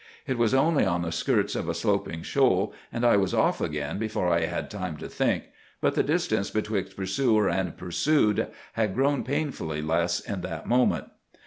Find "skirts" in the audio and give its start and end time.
1.11-1.55